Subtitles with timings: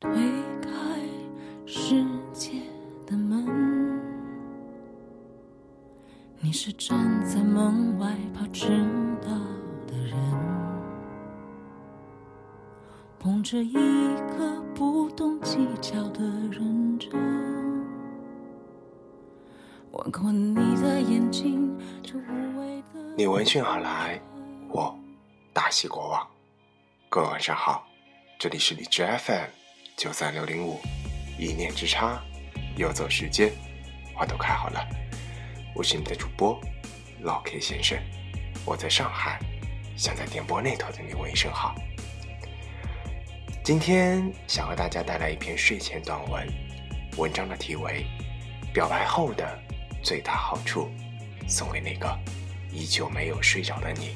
[0.00, 0.10] 推
[0.62, 0.70] 开
[1.66, 2.52] 世界
[3.04, 4.00] 的门，
[6.38, 8.68] 你是站在门外怕迟
[9.20, 9.28] 到
[9.88, 10.16] 的人，
[13.18, 13.74] 捧着一
[14.28, 17.10] 颗不懂计较的认真，
[20.54, 23.14] 你的眼睛，这无谓的。
[23.16, 24.22] 你闻讯而来，
[24.68, 24.96] 我
[25.52, 26.24] 大喜过望。
[27.08, 27.84] 各位晚上好，
[28.38, 29.57] 这里是荔枝 FM。
[29.98, 30.80] 九三六零五，
[31.36, 32.22] 一念之差，
[32.76, 33.50] 游走时间，
[34.14, 34.88] 花都开好了。
[35.74, 36.56] 我是你的主播
[37.22, 37.98] 老 K 先生，
[38.64, 39.40] 我在上海，
[39.96, 41.74] 想在电波那头的你问一声好。
[43.64, 46.46] 今天想和大家带来一篇睡前短文，
[47.16, 48.06] 文章的题为
[48.72, 49.58] 《表白后的
[50.00, 50.88] 最大好处》，
[51.50, 52.16] 送给那个
[52.70, 54.14] 依旧没有睡着的你。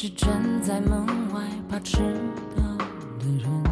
[0.00, 1.04] 是站在门
[1.34, 1.96] 外怕迟
[2.54, 2.62] 到
[3.18, 3.64] 的人，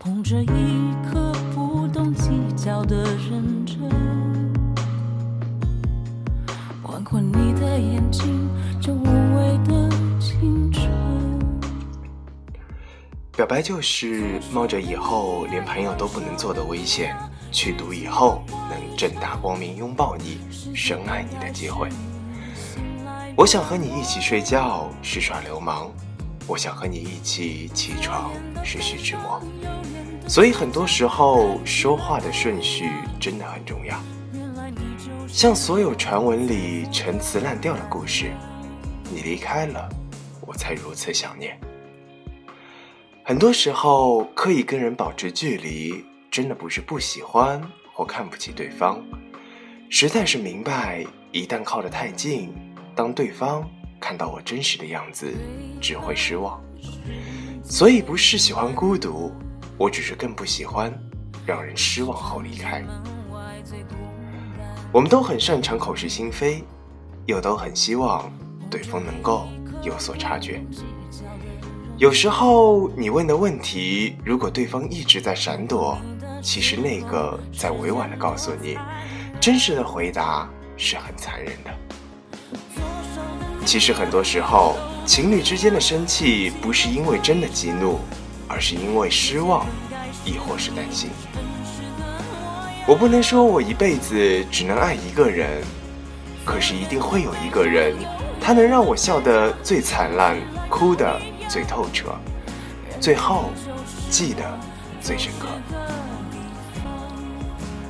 [0.00, 2.96] 捧着一颗不懂计较的
[3.30, 3.78] 认真，
[6.82, 8.50] 换过你的眼睛，
[8.82, 10.90] 这无畏的青春。
[13.36, 17.16] 表白就是冒着以后连朋友都不能做的危险，
[17.52, 20.40] 去赌以后能正大光明拥抱你、
[20.74, 21.88] 深爱你的机会。
[23.38, 25.92] 我想和你一起睡觉是耍流氓，
[26.44, 28.32] 我想和你一起起床
[28.64, 29.40] 是徐志摩。
[30.26, 33.96] 所以很多时候说话的顺序真的很重要。
[35.28, 38.32] 像所有传闻里陈词滥调的故事，
[39.08, 39.88] 你离开了，
[40.40, 41.56] 我才如此想念。
[43.22, 49.00] 很多时候刻意跟人保持距离，真的不是不喜欢或看不起对方，
[49.88, 52.52] 实在是明白一旦靠得太近。
[52.98, 53.64] 当对方
[54.00, 55.32] 看到我真实的样子，
[55.80, 56.60] 只会失望。
[57.62, 59.32] 所以不是喜欢孤独，
[59.78, 60.92] 我只是更不喜欢
[61.46, 62.84] 让人失望后离开。
[64.90, 66.64] 我们都很擅长口是心非，
[67.26, 68.28] 又都很希望
[68.68, 69.46] 对方能够
[69.80, 70.60] 有所察觉。
[71.98, 75.96] 有时候你问的问题，如果对方一直在闪躲，
[76.42, 78.76] 其实那个在委婉的告诉你，
[79.40, 81.70] 真实的回答是很残忍的。
[83.68, 87.98] 其实很多时候，情侣之间的生气不是因为真的激怒，
[88.48, 89.66] 而是因为失望，
[90.24, 91.10] 亦或是担心。
[92.86, 95.62] 我不能说我一辈子只能爱一个人，
[96.46, 97.94] 可是一定会有一个人，
[98.40, 100.38] 他能让我笑得最灿烂，
[100.70, 102.16] 哭得最透彻，
[102.98, 103.50] 最后
[104.08, 104.42] 记得
[104.98, 105.46] 最深刻。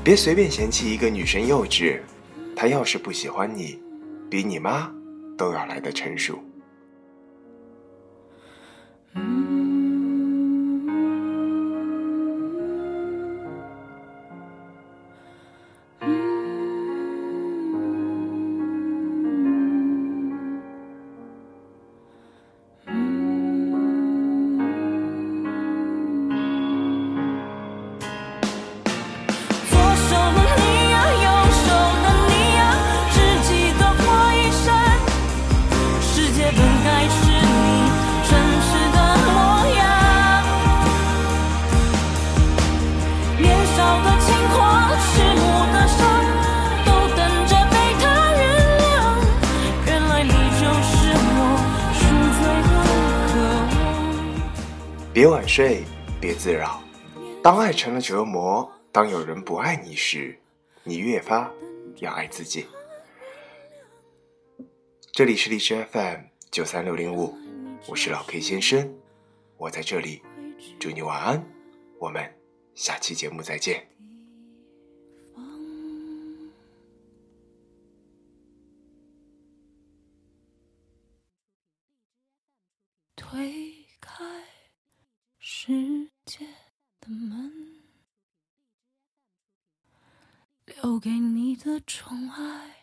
[0.02, 2.00] 别随便嫌弃一个女生幼稚，
[2.56, 3.78] 她要是不喜欢你，
[4.28, 4.90] 比你妈。
[5.38, 6.47] 都要来的成熟。
[55.18, 55.82] 别晚睡，
[56.20, 56.80] 别自扰。
[57.42, 60.38] 当爱成了折磨，当有人不爱你时，
[60.84, 61.52] 你越发
[61.96, 62.66] 要爱自己。
[65.10, 66.20] 这里是荔枝 FM
[66.52, 67.36] 九三六零五，
[67.88, 68.94] 我是老 K 先生，
[69.56, 70.22] 我在这里，
[70.78, 71.44] 祝你晚安，
[71.98, 72.32] 我们
[72.76, 73.88] 下期节目再见。
[85.50, 86.46] 世界
[87.00, 87.50] 的门。
[90.66, 92.76] 留给你的宠爱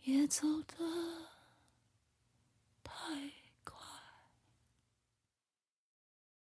[0.00, 0.74] 别走的
[2.82, 3.30] 太